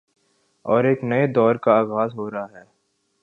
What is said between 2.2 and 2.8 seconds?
رہاہے۔